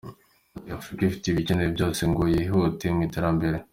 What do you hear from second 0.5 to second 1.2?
Ati “Afurika